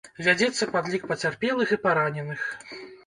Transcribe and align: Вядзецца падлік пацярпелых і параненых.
Вядзецца 0.27 0.67
падлік 0.75 1.05
пацярпелых 1.11 1.75
і 1.77 1.81
параненых. 1.87 2.47